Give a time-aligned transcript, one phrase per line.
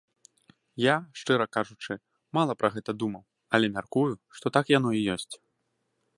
[0.83, 1.93] Я, шчыра кажучы,
[2.39, 3.23] мала пра гэта думаў,
[3.59, 4.09] але мяркую,
[4.41, 5.33] што так яно і ёсць.